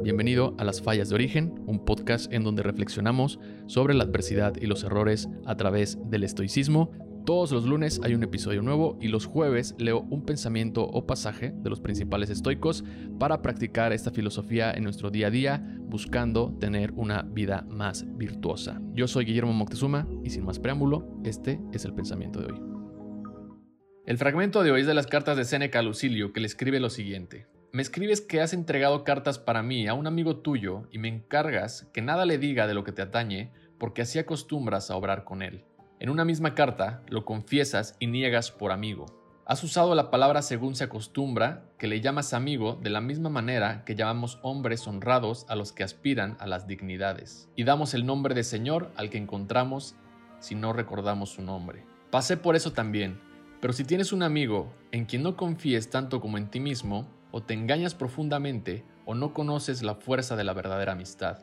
[0.00, 4.66] Bienvenido a Las Fallas de Origen, un podcast en donde reflexionamos sobre la adversidad y
[4.66, 6.92] los errores a través del estoicismo.
[7.26, 11.52] Todos los lunes hay un episodio nuevo y los jueves leo un pensamiento o pasaje
[11.52, 12.84] de los principales estoicos
[13.18, 18.80] para practicar esta filosofía en nuestro día a día, buscando tener una vida más virtuosa.
[18.94, 22.62] Yo soy Guillermo Moctezuma y sin más preámbulo, este es el pensamiento de hoy.
[24.06, 26.78] El fragmento de hoy es de las cartas de Séneca a Lucilio, que le escribe
[26.78, 27.46] lo siguiente.
[27.70, 31.86] Me escribes que has entregado cartas para mí a un amigo tuyo y me encargas
[31.92, 35.42] que nada le diga de lo que te atañe, porque así acostumbras a obrar con
[35.42, 35.66] él.
[36.00, 39.04] En una misma carta lo confiesas y niegas por amigo.
[39.44, 43.84] Has usado la palabra según se acostumbra, que le llamas amigo de la misma manera
[43.84, 48.34] que llamamos hombres honrados a los que aspiran a las dignidades, y damos el nombre
[48.34, 49.94] de Señor al que encontramos
[50.38, 51.84] si no recordamos su nombre.
[52.10, 53.20] Pasé por eso también,
[53.60, 57.42] pero si tienes un amigo en quien no confíes tanto como en ti mismo, o
[57.44, 61.38] te engañas profundamente o no conoces la fuerza de la verdadera amistad.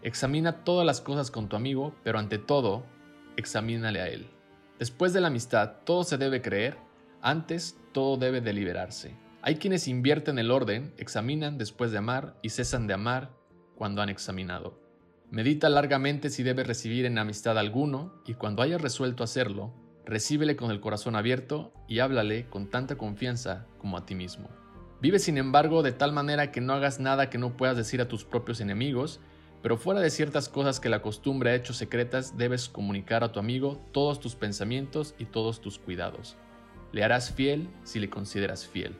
[0.00, 2.84] Examina todas las cosas con tu amigo, pero ante todo,
[3.36, 4.28] examínale a él.
[4.78, 6.78] Después de la amistad, todo se debe creer,
[7.20, 9.16] antes todo debe deliberarse.
[9.42, 13.32] Hay quienes invierten el orden, examinan después de amar y cesan de amar
[13.74, 14.80] cuando han examinado.
[15.32, 20.70] Medita largamente si debes recibir en amistad alguno y cuando hayas resuelto hacerlo, recíbele con
[20.70, 24.48] el corazón abierto y háblale con tanta confianza como a ti mismo.
[25.00, 28.08] Vive sin embargo de tal manera que no hagas nada que no puedas decir a
[28.08, 29.20] tus propios enemigos,
[29.62, 33.40] pero fuera de ciertas cosas que la costumbre ha hecho secretas, debes comunicar a tu
[33.40, 36.36] amigo todos tus pensamientos y todos tus cuidados.
[36.92, 38.94] Le harás fiel si le consideras fiel.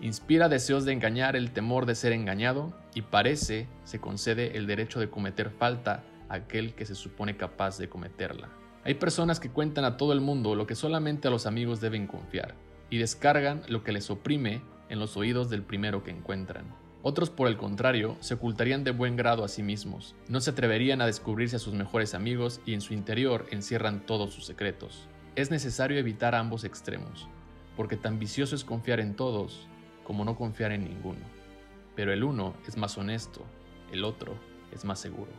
[0.00, 4.98] Inspira deseos de engañar el temor de ser engañado y parece se concede el derecho
[4.98, 8.48] de cometer falta a aquel que se supone capaz de cometerla.
[8.82, 12.06] Hay personas que cuentan a todo el mundo lo que solamente a los amigos deben
[12.06, 12.54] confiar
[12.88, 16.66] y descargan lo que les oprime en los oídos del primero que encuentran.
[17.02, 21.00] Otros, por el contrario, se ocultarían de buen grado a sí mismos, no se atreverían
[21.00, 25.08] a descubrirse a sus mejores amigos y en su interior encierran todos sus secretos.
[25.34, 27.26] Es necesario evitar ambos extremos,
[27.74, 29.66] porque tan vicioso es confiar en todos
[30.04, 31.20] como no confiar en ninguno.
[31.94, 33.46] Pero el uno es más honesto,
[33.92, 34.34] el otro
[34.72, 35.32] es más seguro.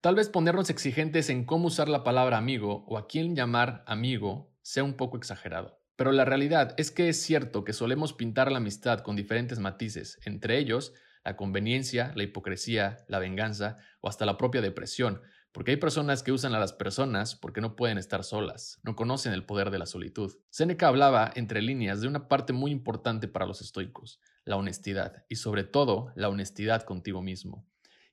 [0.00, 4.50] Tal vez ponernos exigentes en cómo usar la palabra amigo o a quién llamar amigo
[4.62, 5.81] sea un poco exagerado.
[6.02, 10.18] Pero la realidad es que es cierto que solemos pintar la amistad con diferentes matices,
[10.24, 15.76] entre ellos la conveniencia, la hipocresía, la venganza o hasta la propia depresión, porque hay
[15.76, 19.70] personas que usan a las personas porque no pueden estar solas, no conocen el poder
[19.70, 20.32] de la solitud.
[20.50, 25.36] Seneca hablaba entre líneas de una parte muy importante para los estoicos, la honestidad, y
[25.36, 27.64] sobre todo la honestidad contigo mismo.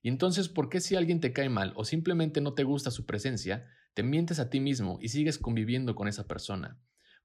[0.03, 3.07] Y entonces, ¿por qué si alguien te cae mal o simplemente no te gusta su
[3.07, 6.77] presencia, te mientes a ti mismo y sigues conviviendo con esa persona?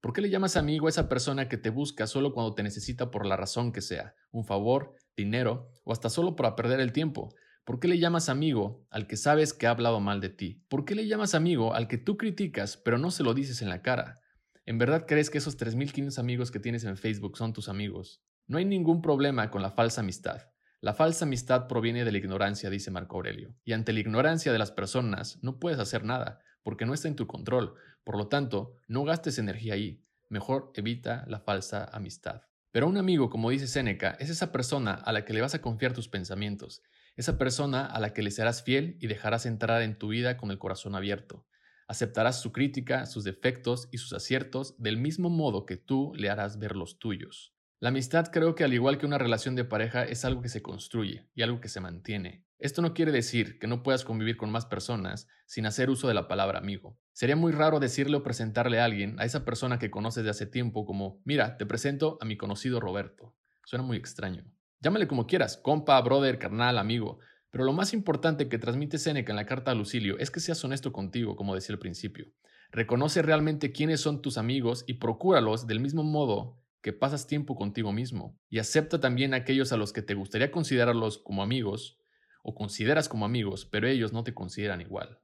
[0.05, 3.09] ¿Por qué le llamas amigo a esa persona que te busca solo cuando te necesita
[3.09, 4.13] por la razón que sea?
[4.29, 7.33] ¿Un favor, dinero o hasta solo para perder el tiempo?
[7.63, 10.63] ¿Por qué le llamas amigo al que sabes que ha hablado mal de ti?
[10.69, 13.69] ¿Por qué le llamas amigo al que tú criticas pero no se lo dices en
[13.69, 14.19] la cara?
[14.67, 18.21] ¿En verdad crees que esos 3.500 amigos que tienes en Facebook son tus amigos?
[18.45, 20.51] No hay ningún problema con la falsa amistad.
[20.81, 24.59] La falsa amistad proviene de la ignorancia, dice Marco Aurelio, y ante la ignorancia de
[24.59, 28.73] las personas no puedes hacer nada, porque no está en tu control, por lo tanto,
[28.87, 32.41] no gastes energía ahí, mejor evita la falsa amistad.
[32.71, 35.61] Pero un amigo, como dice Séneca, es esa persona a la que le vas a
[35.61, 36.81] confiar tus pensamientos,
[37.15, 40.49] esa persona a la que le serás fiel y dejarás entrar en tu vida con
[40.49, 41.45] el corazón abierto.
[41.87, 46.57] Aceptarás su crítica, sus defectos y sus aciertos del mismo modo que tú le harás
[46.57, 47.54] ver los tuyos.
[47.81, 50.61] La amistad creo que al igual que una relación de pareja es algo que se
[50.61, 52.45] construye y algo que se mantiene.
[52.57, 56.13] Esto no quiere decir que no puedas convivir con más personas sin hacer uso de
[56.13, 56.97] la palabra amigo.
[57.11, 60.45] Sería muy raro decirle o presentarle a alguien, a esa persona que conoces de hace
[60.45, 63.35] tiempo, como, mira, te presento a mi conocido Roberto.
[63.65, 64.45] Suena muy extraño.
[64.79, 67.19] Llámale como quieras, compa, brother, carnal, amigo,
[67.51, 70.63] pero lo más importante que transmite Seneca en la carta a Lucilio es que seas
[70.63, 72.27] honesto contigo, como decía al principio.
[72.71, 77.91] Reconoce realmente quiénes son tus amigos y procúralos del mismo modo que pasas tiempo contigo
[77.91, 81.97] mismo y acepta también a aquellos a los que te gustaría considerarlos como amigos
[82.43, 85.19] o consideras como amigos, pero ellos no te consideran igual.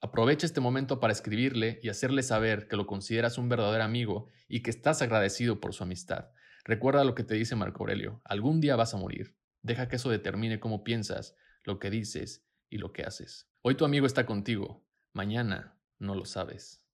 [0.00, 4.62] Aprovecha este momento para escribirle y hacerle saber que lo consideras un verdadero amigo y
[4.62, 6.30] que estás agradecido por su amistad.
[6.62, 9.36] Recuerda lo que te dice Marco Aurelio, algún día vas a morir.
[9.62, 11.34] Deja que eso determine cómo piensas,
[11.64, 13.50] lo que dices y lo que haces.
[13.62, 16.86] Hoy tu amigo está contigo, mañana no lo sabes.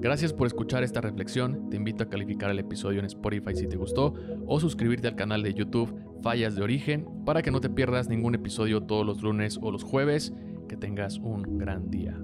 [0.00, 1.68] Gracias por escuchar esta reflexión.
[1.68, 4.14] Te invito a calificar el episodio en Spotify si te gustó
[4.46, 8.34] o suscribirte al canal de YouTube Fallas de Origen para que no te pierdas ningún
[8.34, 10.32] episodio todos los lunes o los jueves.
[10.70, 12.18] Que tengas un gran día.